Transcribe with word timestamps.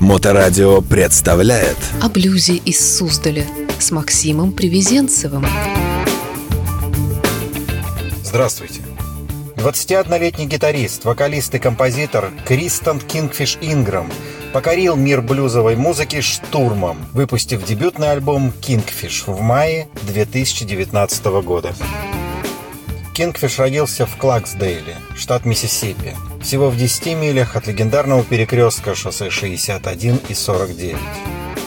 Моторадио 0.00 0.80
представляет 0.80 1.76
О 2.00 2.08
блюзе 2.08 2.54
из 2.54 2.96
Суздаля 2.96 3.46
с 3.78 3.90
Максимом 3.90 4.50
Привезенцевым. 4.52 5.44
Здравствуйте. 8.24 8.80
21-летний 9.56 10.46
гитарист, 10.46 11.04
вокалист 11.04 11.54
и 11.54 11.58
композитор 11.58 12.30
Кристен 12.46 12.98
Кингфиш 12.98 13.58
Инграм 13.60 14.10
покорил 14.54 14.96
мир 14.96 15.20
блюзовой 15.20 15.76
музыки 15.76 16.22
штурмом, 16.22 16.96
выпустив 17.12 17.62
дебютный 17.66 18.10
альбом 18.10 18.52
«Кингфиш» 18.52 19.24
в 19.26 19.42
мае 19.42 19.88
2019 20.06 21.24
года. 21.44 21.74
Кингфиш 23.12 23.58
родился 23.58 24.06
в 24.06 24.16
Клаксдейле, 24.16 24.96
штат 25.14 25.44
Миссисипи, 25.44 26.16
всего 26.40 26.70
в 26.70 26.76
10 26.76 27.16
милях 27.16 27.56
от 27.56 27.66
легендарного 27.66 28.24
перекрестка 28.24 28.94
шоссе 28.94 29.30
61 29.30 30.20
и 30.28 30.34
49. 30.34 30.96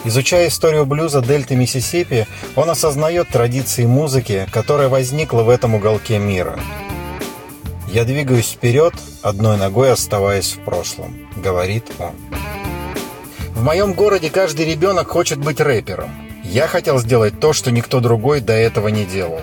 Изучая 0.05 0.49
историю 0.49 0.85
блюза 0.85 1.21
дельты 1.21 1.55
Миссисипи, 1.55 2.27
он 2.55 2.69
осознает 2.69 3.29
традиции 3.29 3.85
музыки, 3.85 4.47
которая 4.51 4.89
возникла 4.89 5.43
в 5.43 5.49
этом 5.49 5.75
уголке 5.75 6.19
мира. 6.19 6.59
«Я 7.87 8.03
двигаюсь 8.03 8.51
вперед, 8.51 8.93
одной 9.21 9.57
ногой 9.57 9.91
оставаясь 9.91 10.53
в 10.53 10.59
прошлом»,— 10.65 11.29
говорит 11.37 11.91
он. 11.99 12.13
В 13.55 13.63
моем 13.63 13.93
городе 13.93 14.29
каждый 14.29 14.65
ребенок 14.65 15.07
хочет 15.07 15.37
быть 15.37 15.61
рэпером. 15.61 16.09
Я 16.43 16.67
хотел 16.67 16.99
сделать 16.99 17.39
то, 17.39 17.53
что 17.53 17.71
никто 17.71 18.01
другой 18.01 18.41
до 18.41 18.53
этого 18.53 18.89
не 18.89 19.05
делал. 19.05 19.39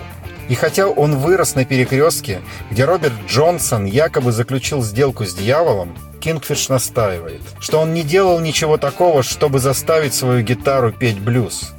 И 0.51 0.53
хотя 0.53 0.87
он 0.87 1.17
вырос 1.17 1.55
на 1.55 1.63
перекрестке, 1.63 2.41
где 2.69 2.83
Роберт 2.83 3.13
Джонсон 3.25 3.85
якобы 3.85 4.33
заключил 4.33 4.83
сделку 4.83 5.23
с 5.23 5.33
дьяволом, 5.33 5.95
Кингфиш 6.19 6.67
настаивает, 6.67 7.39
что 7.61 7.79
он 7.79 7.93
не 7.93 8.03
делал 8.03 8.37
ничего 8.41 8.75
такого, 8.75 9.23
чтобы 9.23 9.59
заставить 9.59 10.13
свою 10.13 10.43
гитару 10.43 10.91
петь 10.91 11.21
блюз. 11.21 11.71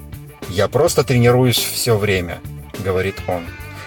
«Я 0.48 0.68
просто 0.68 1.04
тренируюсь 1.04 1.58
все 1.58 1.98
время»,— 1.98 2.40
говорит 2.82 3.16
он. 3.26 3.42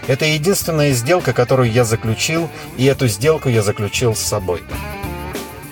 «Это 0.06 0.26
единственная 0.26 0.92
сделка, 0.92 1.34
которую 1.34 1.72
я 1.72 1.84
заключил, 1.84 2.48
и 2.78 2.86
эту 2.86 3.08
сделку 3.08 3.50
я 3.50 3.64
заключил 3.64 4.14
с 4.14 4.20
собой». 4.20 4.62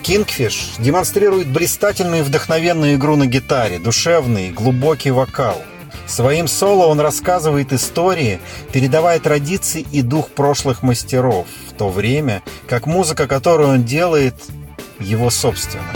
Кингфиш 0.02 0.72
демонстрирует 0.80 1.46
блистательную 1.46 2.22
и 2.22 2.24
вдохновенную 2.24 2.96
игру 2.96 3.14
на 3.14 3.26
гитаре, 3.26 3.78
душевный, 3.78 4.50
глубокий 4.50 5.12
вокал— 5.12 5.62
Своим 6.06 6.48
соло 6.48 6.86
он 6.86 7.00
рассказывает 7.00 7.72
истории, 7.72 8.40
передавая 8.72 9.18
традиции 9.18 9.86
и 9.90 10.02
дух 10.02 10.30
прошлых 10.30 10.82
мастеров, 10.82 11.46
в 11.68 11.72
то 11.72 11.88
время 11.88 12.42
как 12.68 12.86
музыка, 12.86 13.26
которую 13.26 13.70
он 13.70 13.84
делает, 13.84 14.34
его 15.00 15.30
собственная. 15.30 15.94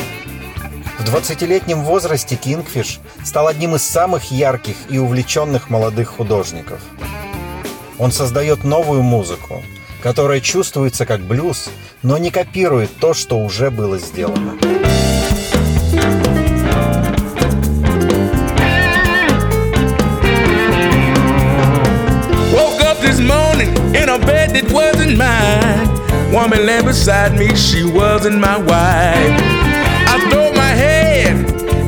В 0.99 1.05
20-летнем 1.05 1.85
возрасте 1.85 2.37
Кингфиш 2.37 3.01
стал 3.25 3.47
одним 3.47 3.77
из 3.77 3.83
самых 3.83 4.31
ярких 4.33 4.77
и 4.89 4.99
увлеченных 4.99 5.71
молодых 5.71 6.09
художников. 6.09 6.81
Он 7.99 8.13
создает 8.13 8.65
новую 8.65 9.03
музыку, 9.03 9.63
которая 10.03 10.41
чувствуется 10.41 11.07
как 11.07 11.21
блюз, 11.21 11.71
но 12.03 12.19
не 12.19 12.31
копирует 12.31 12.91
то, 12.99 13.15
что 13.15 13.39
уже 13.39 13.71
было 13.71 13.99
сделано. 13.99 14.59
Beside 26.89 27.39
me, 27.39 27.55
she 27.55 27.85
wasn't 27.85 28.39
my 28.41 28.57
wife. 28.57 29.35
I 30.09 30.27
throw 30.31 30.51
my 30.55 30.73
head 30.85 31.37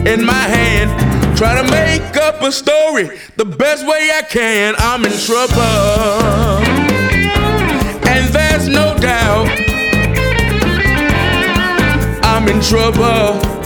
in 0.06 0.22
my 0.22 0.44
hand, 0.56 0.90
try 1.38 1.54
to 1.54 1.64
make 1.70 2.18
up 2.18 2.42
a 2.42 2.52
story 2.52 3.18
the 3.36 3.46
best 3.46 3.86
way 3.86 4.10
I 4.12 4.20
can. 4.28 4.74
I'm 4.76 5.02
in 5.06 5.12
trouble, 5.12 5.54
and 8.12 8.28
there's 8.28 8.68
no 8.68 8.94
doubt 8.98 9.48
I'm 12.22 12.46
in 12.48 12.60
trouble. 12.60 13.59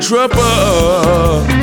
Trouble. 0.00 1.55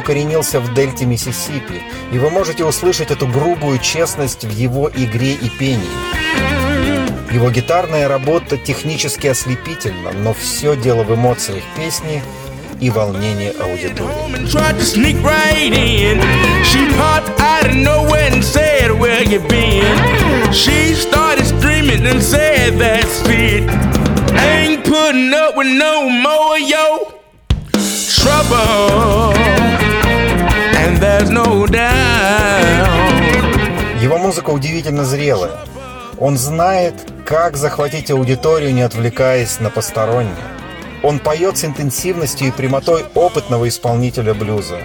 Укоренился 0.00 0.60
в 0.60 0.74
дельте 0.74 1.04
Миссисипи, 1.04 1.82
и 2.12 2.18
вы 2.18 2.30
можете 2.30 2.64
услышать 2.64 3.10
эту 3.10 3.26
грубую 3.26 3.78
честность 3.78 4.44
в 4.44 4.50
его 4.50 4.90
игре 4.90 5.34
и 5.34 5.48
пении. 5.48 5.88
Его 7.32 7.50
гитарная 7.50 8.08
работа 8.08 8.56
технически 8.56 9.28
ослепительна, 9.28 10.10
но 10.12 10.34
все 10.34 10.74
дело 10.74 11.04
в 11.04 11.14
эмоциях 11.14 11.62
песни 11.76 12.22
и 12.80 12.90
волнении 12.90 13.52
аудитории. 13.60 14.08
Ain't 24.32 24.84
putting 24.84 25.34
up 25.34 25.56
with 25.56 25.66
no 25.66 26.08
more, 26.08 26.56
yo. 26.56 27.20
trouble, 28.20 29.49
there's 31.20 31.30
no 31.30 31.66
doubt. 31.66 32.90
Его 34.00 34.18
музыка 34.18 34.50
удивительно 34.50 35.04
зрелая. 35.04 35.52
Он 36.18 36.36
знает, 36.36 36.94
как 37.26 37.56
захватить 37.56 38.10
аудиторию, 38.10 38.72
не 38.74 38.82
отвлекаясь 38.82 39.60
на 39.60 39.70
постороннее. 39.70 40.34
Он 41.02 41.18
поет 41.18 41.56
с 41.56 41.64
интенсивностью 41.64 42.48
и 42.48 42.50
прямотой 42.50 43.04
опытного 43.14 43.68
исполнителя 43.68 44.34
блюза. 44.34 44.78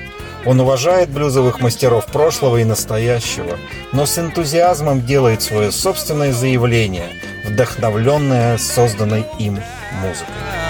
Он 0.46 0.60
уважает 0.60 1.10
блюзовых 1.10 1.60
мастеров 1.60 2.06
прошлого 2.06 2.58
и 2.58 2.64
настоящего, 2.64 3.58
но 3.92 4.06
с 4.06 4.18
энтузиазмом 4.20 5.06
делает 5.06 5.42
свое 5.42 5.72
собственное 5.72 6.32
заявление, 6.32 7.10
вдохновленное 7.46 8.58
созданной 8.58 9.26
им 9.40 9.60
музыкой. 10.02 10.65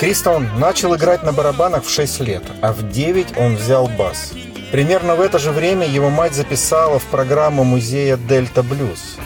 Кристон 0.00 0.48
начал 0.58 0.96
играть 0.96 1.24
на 1.24 1.34
барабанах 1.34 1.84
в 1.84 1.90
6 1.90 2.20
лет, 2.20 2.42
а 2.62 2.72
в 2.72 2.90
9 2.90 3.36
он 3.36 3.56
взял 3.56 3.86
бас. 3.86 4.32
Примерно 4.72 5.14
в 5.14 5.20
это 5.20 5.38
же 5.38 5.50
время 5.50 5.86
его 5.86 6.08
мать 6.08 6.34
записала 6.34 6.98
в 6.98 7.04
программу 7.04 7.64
музея 7.64 8.16
«Дельта 8.16 8.62
Блюз». 8.62 9.18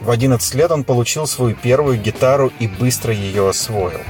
В 0.00 0.10
11 0.10 0.52
лет 0.56 0.72
он 0.72 0.82
получил 0.82 1.28
свою 1.28 1.54
первую 1.54 1.96
гитару 1.96 2.50
и 2.58 2.66
быстро 2.66 3.14
ее 3.14 3.48
освоил. 3.48 4.00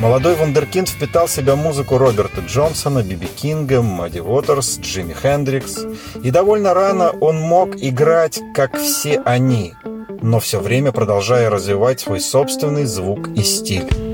Молодой 0.00 0.34
вундеркинд 0.34 0.88
впитал 0.88 1.28
в 1.28 1.30
себя 1.30 1.54
музыку 1.54 1.98
Роберта 1.98 2.40
Джонсона, 2.40 3.04
Биби 3.04 3.28
Кинга, 3.28 3.82
Мадди 3.82 4.18
Уотерс, 4.18 4.80
Джимми 4.80 5.14
Хендрикс. 5.14 5.84
И 6.20 6.32
довольно 6.32 6.74
рано 6.74 7.10
он 7.20 7.40
мог 7.40 7.76
играть, 7.76 8.40
как 8.56 8.76
все 8.76 9.22
они, 9.24 9.74
но 10.20 10.40
все 10.40 10.58
время 10.58 10.90
продолжая 10.90 11.48
развивать 11.48 12.00
свой 12.00 12.18
собственный 12.18 12.86
звук 12.86 13.28
и 13.36 13.44
стиль. 13.44 14.05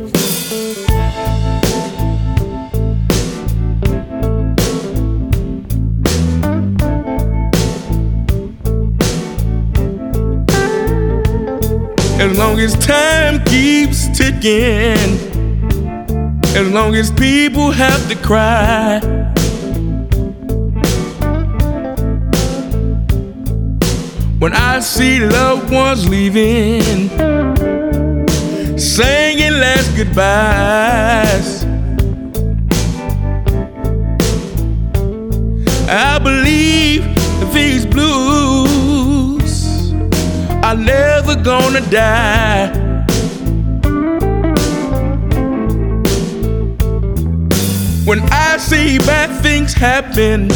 Ticking, 14.43 15.15
as 16.57 16.69
long 16.71 16.97
as 16.97 17.13
people 17.13 17.71
have 17.71 18.09
to 18.09 18.17
cry. 18.17 18.99
When 24.41 24.53
I 24.53 24.81
see 24.81 25.21
loved 25.21 25.73
ones 25.73 26.09
leaving, 26.09 27.09
singing 28.77 29.61
last 29.61 29.97
goodbyes. 29.97 31.65
I 35.89 36.19
believe 36.19 37.05
these 37.53 37.87
blues 37.87 39.93
are 40.65 40.75
never 40.75 41.37
gonna 41.37 41.81
die. 41.91 42.82
When 48.13 48.21
I 48.31 48.59
see 48.59 48.99
bad 48.99 49.31
things 49.43 49.73
happen 49.73 50.49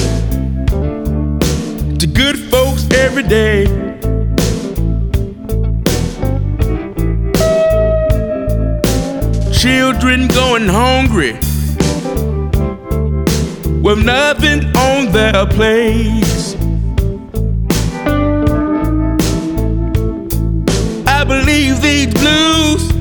to 1.97 2.06
good 2.06 2.38
folks 2.50 2.87
every 2.93 3.23
day. 3.23 3.64
Children 9.55 10.29
going 10.29 10.69
hungry 10.69 11.32
with 13.81 14.05
nothing 14.05 14.67
on 14.76 15.11
their 15.12 15.47
plates. 15.47 16.56
I 21.09 21.25
believe 21.25 21.81
these 21.81 22.12
blues 22.12 22.95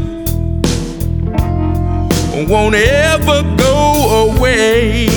won't 2.43 2.75
ever 2.75 3.43
go 3.57 4.29
away. 4.29 5.07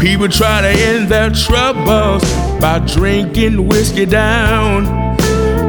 People 0.00 0.28
try 0.28 0.60
to 0.62 0.68
end 0.68 1.08
their 1.08 1.30
troubles 1.30 2.22
by 2.60 2.78
drinking 2.80 3.68
whiskey 3.68 4.06
down. 4.06 4.84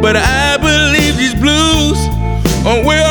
But 0.02 0.16
I 0.16 0.58
believe 0.58 1.16
these 1.18 1.36
blues 1.36 2.00
will 2.66 3.06
always 3.06 3.11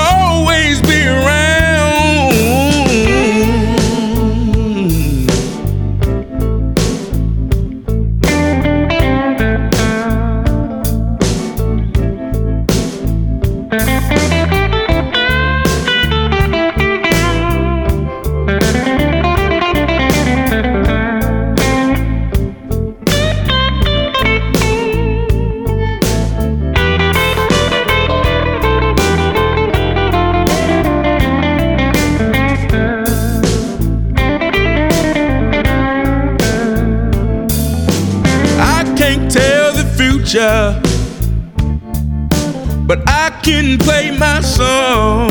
But 42.91 43.09
I 43.09 43.31
can 43.45 43.79
play 43.79 44.11
my 44.11 44.41
song. 44.41 45.31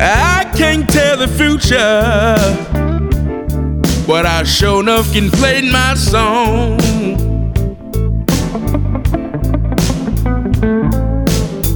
I 0.00 0.44
can't 0.56 0.90
tell 0.90 1.16
the 1.16 1.28
future, 1.28 2.34
but 4.08 4.26
I 4.26 4.42
sure 4.42 4.80
enough 4.80 5.12
can 5.12 5.30
play 5.30 5.70
my 5.70 5.94
song. 5.94 6.80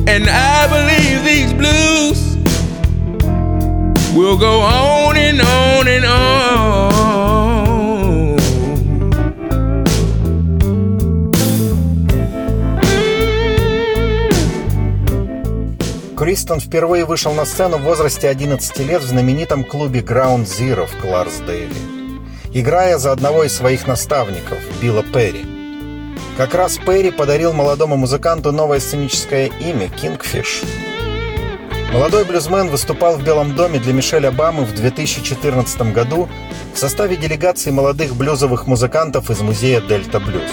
And 0.08 0.24
I 0.28 0.66
believe 0.66 1.24
these 1.24 1.52
blues 1.52 2.36
will 4.16 4.36
go 4.36 4.62
on 4.62 5.16
and 5.16 5.40
on 5.40 5.86
and 5.86 6.04
on. 6.04 6.41
Кристон 16.22 16.60
впервые 16.60 17.04
вышел 17.04 17.34
на 17.34 17.44
сцену 17.44 17.78
в 17.78 17.82
возрасте 17.82 18.28
11 18.28 18.78
лет 18.78 19.02
в 19.02 19.08
знаменитом 19.08 19.64
клубе 19.64 20.02
Ground 20.02 20.44
Zero 20.44 20.86
в 20.86 20.96
Кларсдейле, 21.00 21.74
играя 22.52 22.96
за 22.98 23.10
одного 23.10 23.42
из 23.42 23.56
своих 23.56 23.88
наставников, 23.88 24.58
Билла 24.80 25.02
Перри. 25.02 25.44
Как 26.36 26.54
раз 26.54 26.78
Перри 26.78 27.10
подарил 27.10 27.52
молодому 27.52 27.96
музыканту 27.96 28.52
новое 28.52 28.78
сценическое 28.78 29.50
имя– 29.58 29.86
Kingfish. 30.00 30.64
Молодой 31.92 32.24
блюзмен 32.24 32.68
выступал 32.68 33.16
в 33.16 33.24
Белом 33.24 33.56
доме 33.56 33.80
для 33.80 33.92
Мишель 33.92 34.28
Обамы 34.28 34.64
в 34.64 34.72
2014 34.76 35.92
году 35.92 36.28
в 36.72 36.78
составе 36.78 37.16
делегации 37.16 37.72
молодых 37.72 38.14
блюзовых 38.14 38.68
музыкантов 38.68 39.28
из 39.28 39.40
музея 39.40 39.80
Дельта 39.80 40.20
Блюз. 40.20 40.52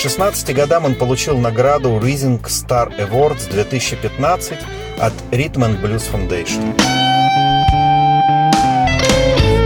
К 0.00 0.02
16 0.02 0.54
годам 0.54 0.86
он 0.86 0.94
получил 0.94 1.36
награду 1.36 1.98
Rising 1.98 2.42
Star 2.44 2.88
Awards 2.98 3.50
2015 3.50 4.58
от 4.98 5.12
Rhythm 5.30 5.78
Blues 5.82 6.08
Foundation. 6.10 6.74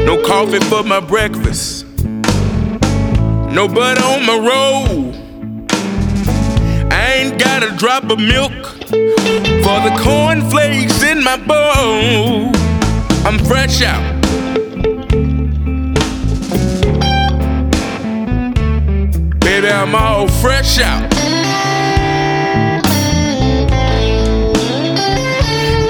No 0.05 0.17
coffee 0.27 0.59
for 0.65 0.83
my 0.83 0.99
breakfast. 0.99 1.87
No 3.53 3.69
butter 3.69 4.03
on 4.03 4.27
my 4.27 4.37
roll. 4.37 5.15
I 6.91 7.15
ain't 7.21 7.39
got 7.39 7.63
a 7.63 7.71
drop 7.77 8.11
of 8.11 8.19
milk 8.19 8.67
for 9.63 9.79
the 9.87 9.95
cornflakes 10.03 11.01
in 11.05 11.23
my 11.23 11.37
bowl. 11.37 12.51
I'm 13.25 13.39
fresh 13.47 13.83
out. 13.83 14.14
Baby, 19.55 19.69
I'm 19.69 19.95
all 19.95 20.27
fresh 20.27 20.81
out. 20.81 21.05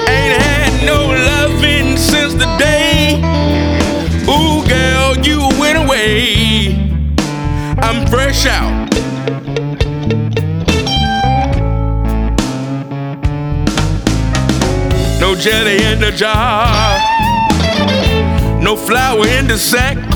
Ain't 0.07 0.33
had 0.39 0.85
no 0.85 1.07
loving 1.07 1.97
since 1.97 2.35
the 2.35 2.45
day. 2.59 3.17
Ooh, 4.29 4.63
girl, 4.69 5.17
you 5.25 5.39
went 5.59 5.79
away. 5.79 6.75
I'm 7.79 8.05
fresh 8.05 8.45
out. 8.45 8.87
No 15.19 15.33
jelly 15.33 15.83
in 15.85 15.99
the 16.01 16.11
jar. 16.15 16.99
No 18.61 18.75
flour 18.75 19.25
in 19.25 19.47
the 19.47 19.57
sack. 19.57 20.14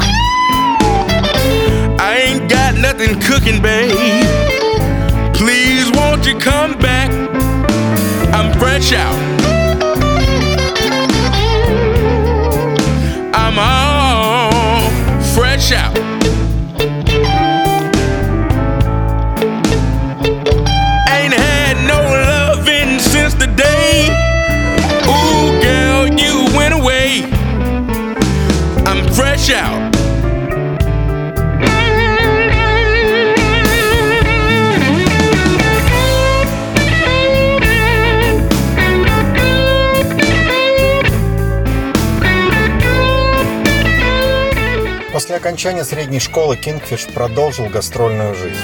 Nothing 3.00 3.20
cooking, 3.22 3.62
babe. 3.62 3.94
Please, 5.34 5.90
won't 5.92 6.26
you 6.26 6.38
come 6.38 6.78
back? 6.80 7.10
I'm 8.34 8.52
fresh 8.60 8.92
out. 8.92 9.16
I'm 13.34 13.58
all 13.58 14.90
fresh 15.34 15.72
out. 15.72 15.98
Ain't 21.10 21.34
had 21.34 21.78
no 21.88 22.02
loving 22.02 23.00
since 23.00 23.34
the 23.34 23.48
day. 23.48 24.10
Ooh, 25.08 25.62
girl, 25.62 26.08
you 26.20 26.54
went 26.54 26.74
away. 26.74 27.24
I'm 28.86 29.08
fresh 29.14 29.52
out. 29.52 29.99
Окончания 45.40 45.86
средней 45.86 46.20
школы 46.20 46.58
Кингфиш 46.58 47.08
продолжил 47.14 47.68
гастрольную 47.68 48.36
жизнь. 48.36 48.60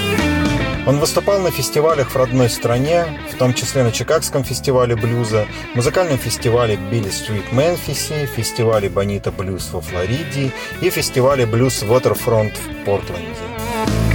Он 0.85 0.99
выступал 0.99 1.39
на 1.39 1.49
фестивалях 1.49 2.11
в 2.11 2.15
родной 2.17 2.49
стране, 2.49 3.05
в 3.33 3.37
том 3.37 3.53
числе 3.53 3.83
на 3.83 3.91
Чикагском 3.91 4.43
фестивале 4.43 4.95
блюза, 4.95 5.47
музыкальном 5.73 6.17
фестивале 6.17 6.75
Билли 6.75 7.09
Стрит 7.09 7.51
Мемфисе, 7.53 8.25
фестивале 8.27 8.89
Бонита 8.89 9.31
Блюз 9.31 9.69
во 9.71 9.81
Флориде 9.81 10.51
и 10.81 10.89
фестивале 10.89 11.45
Блюз 11.45 11.81
Waterfront 11.81 12.53
в 12.53 12.85
Портленде. 12.85 14.14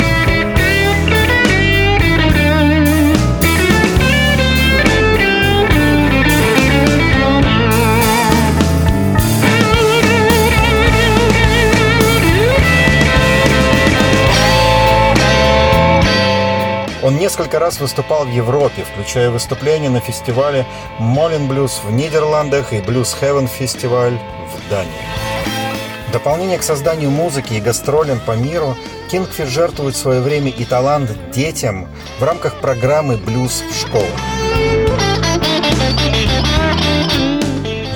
Он 17.11 17.19
несколько 17.19 17.59
раз 17.59 17.81
выступал 17.81 18.25
в 18.25 18.31
Европе, 18.31 18.85
включая 18.85 19.31
выступления 19.31 19.91
на 19.91 19.99
фестивале 19.99 20.65
Молин 21.01 21.49
Блюз 21.49 21.81
в 21.85 21.91
Нидерландах 21.91 22.73
и 22.73 22.81
Блюз 22.81 23.17
Heaven 23.21 23.49
фестиваль 23.49 24.13
в 24.15 24.71
Дании. 24.71 24.93
В 26.07 26.13
дополнение 26.13 26.57
к 26.57 26.63
созданию 26.63 27.11
музыки 27.11 27.55
и 27.55 27.61
гастролям 27.61 28.21
по 28.21 28.37
миру, 28.37 28.77
Кингфиш 29.11 29.49
жертвует 29.49 29.97
свое 29.97 30.21
время 30.21 30.51
и 30.51 30.65
талант 30.65 31.11
детям 31.33 31.89
в 32.21 32.23
рамках 32.23 32.61
программы 32.61 33.17
«Блюз 33.17 33.65
в 33.69 33.81
школах». 33.81 34.07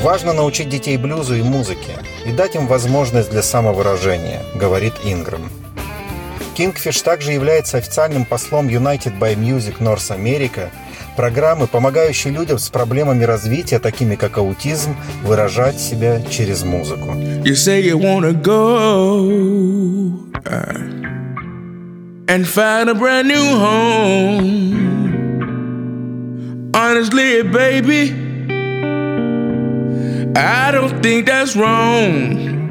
Важно 0.02 0.33
научить 0.33 0.68
детей 0.68 0.97
блюзу 0.97 1.37
и 1.37 1.42
музыке 1.42 1.92
и 2.26 2.33
дать 2.33 2.56
им 2.56 2.66
возможность 2.66 3.30
для 3.30 3.44
самовыражения, 3.44 4.42
говорит 4.56 4.94
Инграм. 5.04 5.49
Kingfish 6.54 7.02
также 7.02 7.32
является 7.32 7.78
официальным 7.78 8.25
послом 8.25 8.68
United 8.68 9.18
by 9.18 9.34
Music 9.34 9.78
North 9.80 10.11
America, 10.11 10.70
программы, 11.16 11.66
помогающей 11.66 12.30
людям 12.30 12.58
с 12.58 12.68
проблемами 12.68 13.25
развития, 13.25 13.78
такими 13.78 14.14
как 14.14 14.38
аутизм, 14.38 14.96
выражать 15.23 15.80
себя 15.80 16.20
через 16.30 16.62
музыку. 16.62 17.11
You 17.44 17.56
say 17.56 17.82
you 17.82 17.99
wanna 17.99 18.32
go 18.32 20.30
uh, 20.44 20.94
and 22.28 22.46
find 22.46 22.88
a 22.88 22.94
brand 22.94 23.28
new 23.28 23.58
home. 23.58 24.94
Honestly, 26.75 27.42
baby, 27.42 28.12
I 30.37 30.70
don't 30.73 31.00
think 31.02 31.26
that's 31.26 31.56
wrong. 31.56 32.63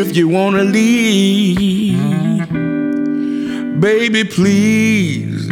If 0.00 0.16
you 0.16 0.28
wanna 0.28 0.62
leave, 0.62 1.98
baby, 3.80 4.22
please. 4.22 5.48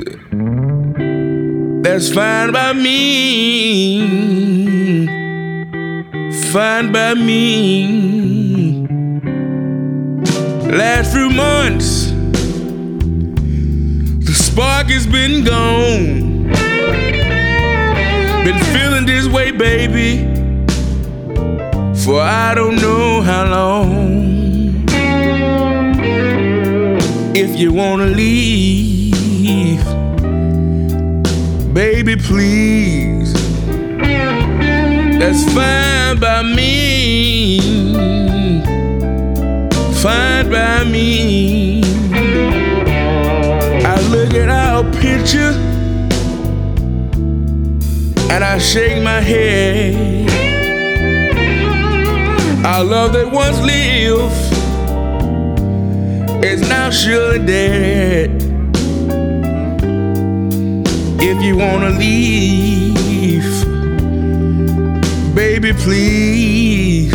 That's 1.83 2.13
fine 2.13 2.53
by 2.53 2.73
me. 2.73 4.07
Fine 6.53 6.93
by 6.93 7.15
me. 7.15 8.87
Last 10.71 11.13
few 11.13 11.29
months, 11.31 12.13
the 14.27 14.33
spark 14.33 14.87
has 14.91 15.07
been 15.09 15.45
gone. 15.45 16.47
Been 18.45 18.61
feeling 18.73 19.07
this 19.07 19.27
way, 19.27 19.51
baby 19.51 20.37
for 22.07 22.21
I 22.21 22.55
don't 22.55 22.77
know 22.77 23.21
how 23.21 23.45
long. 23.51 24.06
If 27.39 27.59
you 27.61 27.71
wanna 27.71 28.07
leave, 28.07 29.13
baby, 31.75 32.17
please. 32.17 33.31
That's 35.19 35.45
fine 35.53 36.19
by 36.19 36.43
me. 36.43 37.61
Fine 40.01 40.49
by 40.49 40.85
me. 40.85 41.83
I 43.85 44.01
look 44.09 44.33
at 44.33 44.49
our 44.49 44.83
picture 44.93 45.53
and 48.33 48.43
I 48.43 48.57
shake 48.57 49.03
my 49.03 49.21
head. 49.21 50.31
Our 52.65 52.83
love 52.83 53.13
that 53.13 53.31
once 53.31 53.61
lived 53.61 54.46
is 56.47 56.61
now 56.69 56.91
surely 56.91 57.45
dead. 57.45 58.31
If 61.21 61.43
you 61.43 61.57
wanna 61.57 61.91
leave, 61.91 63.43
baby, 65.35 65.73
please 65.73 67.13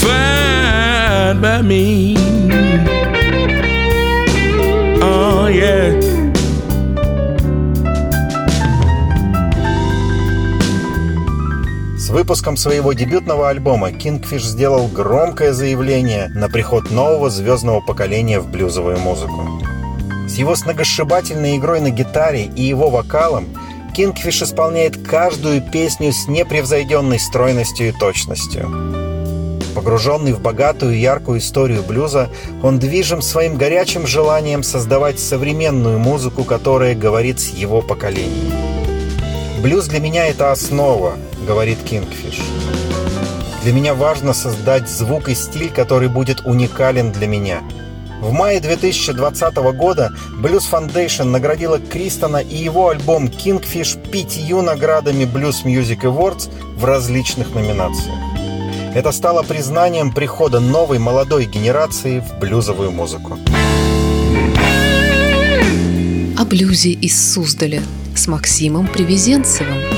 find 0.00 1.42
by 1.42 1.62
me. 1.62 2.35
Выпуском 12.16 12.56
своего 12.56 12.94
дебютного 12.94 13.50
альбома 13.50 13.90
Kingfish 13.90 14.38
сделал 14.38 14.88
громкое 14.88 15.52
заявление 15.52 16.28
на 16.34 16.48
приход 16.48 16.90
нового 16.90 17.28
звездного 17.28 17.82
поколения 17.82 18.40
в 18.40 18.50
блюзовую 18.50 18.98
музыку. 18.98 19.60
С 20.26 20.36
его 20.36 20.56
сногосшибательной 20.56 21.58
игрой 21.58 21.80
на 21.82 21.90
гитаре 21.90 22.44
и 22.56 22.62
его 22.62 22.88
вокалом 22.88 23.44
Kingfish 23.94 24.44
исполняет 24.44 24.96
каждую 25.06 25.60
песню 25.60 26.10
с 26.10 26.26
непревзойденной 26.26 27.18
стройностью 27.18 27.88
и 27.88 27.92
точностью. 27.92 28.62
Погруженный 29.74 30.32
в 30.32 30.40
богатую 30.40 30.94
и 30.94 31.00
яркую 31.00 31.40
историю 31.40 31.82
блюза, 31.82 32.30
он 32.62 32.78
движим 32.78 33.20
своим 33.20 33.58
горячим 33.58 34.06
желанием 34.06 34.62
создавать 34.62 35.20
современную 35.20 35.98
музыку, 35.98 36.44
которая 36.44 36.94
говорит 36.94 37.40
с 37.40 37.50
его 37.50 37.82
поколением. 37.82 38.75
Блюз 39.62 39.86
для 39.86 40.00
меня— 40.00 40.26
это 40.28 40.52
основа, 40.52 41.16
говорит 41.46 41.78
Kingfish. 41.84 42.42
Для 43.62 43.72
меня 43.72 43.94
важно 43.94 44.34
создать 44.34 44.88
звук 44.88 45.30
и 45.30 45.34
стиль, 45.34 45.70
который 45.70 46.08
будет 46.08 46.42
уникален 46.44 47.10
для 47.10 47.26
меня. 47.26 47.62
В 48.20 48.32
мае 48.32 48.60
2020 48.60 49.56
года 49.74 50.12
Blues 50.42 50.64
Foundation 50.70 51.24
наградила 51.24 51.78
Кристона 51.78 52.36
и 52.36 52.54
его 52.54 52.90
альбом 52.90 53.26
Kingfish 53.26 54.10
пятью 54.10 54.60
наградами 54.60 55.24
Blues 55.24 55.64
Music 55.64 56.02
Awards 56.02 56.50
в 56.76 56.84
различных 56.84 57.54
номинациях. 57.54 58.16
Это 58.94 59.10
стало 59.10 59.42
признанием 59.42 60.12
прихода 60.12 60.60
новой 60.60 60.98
молодой 60.98 61.46
генерации 61.46 62.20
в 62.20 62.38
блюзовую 62.38 62.90
музыку. 62.92 63.38
О 66.38 66.44
блюзе 66.44 66.90
из 66.90 67.32
Суздаля 67.32 67.82
с 68.16 68.26
Максимом 68.26 68.86
Привезенцевым. 68.86 69.95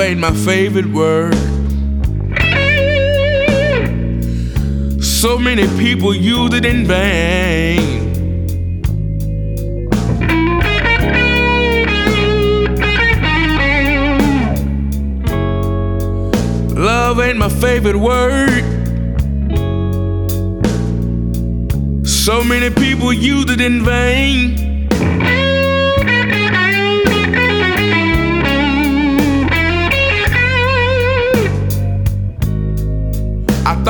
Ain't 0.00 0.20
my 0.20 0.32
favorite 0.32 0.86
word. 0.86 1.34
So 5.02 5.38
many 5.38 5.66
people 5.78 6.14
use 6.14 6.54
it 6.54 6.64
in 6.64 6.86
vain. 6.86 8.10
Love 16.74 17.20
ain't 17.20 17.36
my 17.36 17.48
favorite 17.48 17.96
word. 17.96 18.64
So 22.06 22.42
many 22.42 22.70
people 22.70 23.12
used 23.12 23.50
it 23.50 23.60
in 23.60 23.84
vain. 23.84 24.69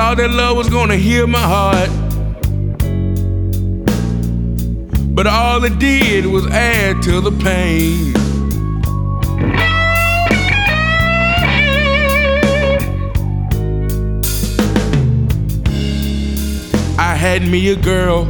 Thought 0.00 0.16
that 0.16 0.30
love 0.30 0.56
was 0.56 0.70
gonna 0.70 0.96
heal 0.96 1.26
my 1.26 1.38
heart. 1.38 1.90
But 5.14 5.26
all 5.26 5.62
it 5.62 5.78
did 5.78 6.24
was 6.24 6.46
add 6.46 7.02
to 7.02 7.20
the 7.20 7.30
pain. 7.30 8.14
I 16.98 17.14
had 17.14 17.42
me 17.42 17.68
a 17.68 17.76
girl 17.76 18.24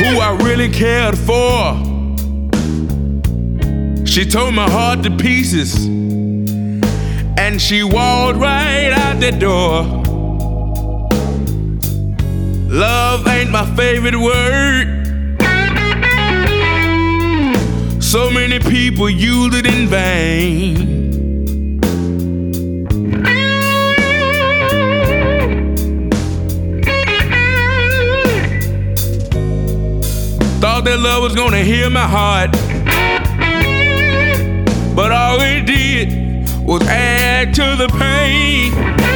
who 0.00 0.18
I 0.18 0.36
really 0.42 0.68
cared 0.68 1.16
for. 1.16 1.76
She 4.04 4.28
tore 4.28 4.50
my 4.50 4.68
heart 4.68 5.04
to 5.04 5.16
pieces 5.16 5.86
and 7.38 7.62
she 7.62 7.84
walked 7.84 8.36
right 8.36 8.90
out 8.90 9.20
the 9.20 9.30
door. 9.30 9.84
Love 12.68 13.26
ain't 13.28 13.50
my 13.50 13.64
favorite 13.76 14.16
word. 14.16 14.86
So 18.02 18.28
many 18.30 18.58
people 18.58 19.08
use 19.08 19.54
it 19.54 19.66
in 19.66 19.86
vain. 19.86 20.98
Thought 30.60 30.84
that 30.86 30.98
love 30.98 31.22
was 31.22 31.36
gonna 31.36 31.62
heal 31.62 31.88
my 31.88 32.08
heart. 32.16 32.50
But 34.96 35.12
all 35.12 35.40
it 35.40 35.64
did 35.64 36.27
was 36.68 36.82
add 36.82 37.54
to 37.54 37.76
the 37.76 37.88
pain. 37.98 39.07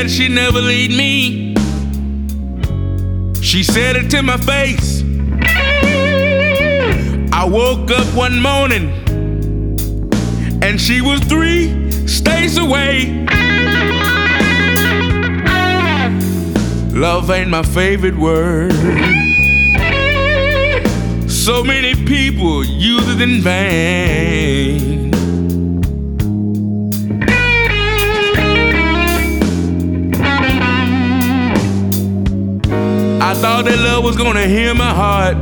Said 0.00 0.10
she'd 0.10 0.30
never 0.30 0.62
leave 0.62 0.96
me. 0.96 1.54
She 3.42 3.62
said 3.62 3.96
it 3.96 4.08
to 4.10 4.22
my 4.22 4.38
face. 4.38 5.02
I 7.32 7.44
woke 7.44 7.90
up 7.90 8.06
one 8.14 8.40
morning 8.40 8.88
and 10.62 10.80
she 10.80 11.02
was 11.02 11.20
three 11.20 11.90
states 12.06 12.56
away. 12.56 13.26
Love 16.94 17.30
ain't 17.30 17.50
my 17.50 17.62
favorite 17.62 18.16
word. 18.16 18.72
So 21.28 21.62
many 21.62 21.94
people 22.06 22.64
use 22.64 23.06
it 23.06 23.20
in 23.20 23.42
vain. 23.42 24.99
thought 33.40 33.64
that 33.64 33.78
love 33.78 34.04
was 34.04 34.16
gonna 34.16 34.46
heal 34.46 34.74
my 34.74 34.92
heart. 34.92 35.36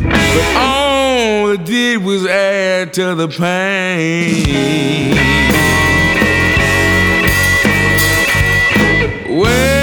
But 0.00 0.56
all 0.56 1.50
it 1.50 1.64
did 1.66 2.02
was 2.02 2.24
add 2.26 2.94
to 2.94 3.14
the 3.14 3.28
pain. 3.28 5.14
Well, 9.28 9.73